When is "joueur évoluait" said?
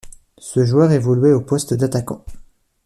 0.65-1.31